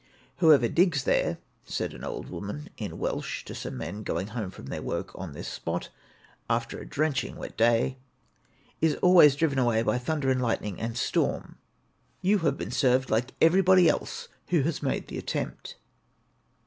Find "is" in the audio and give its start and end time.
8.81-8.95